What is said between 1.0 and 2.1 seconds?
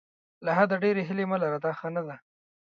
هیلې مه لره دا ښه نه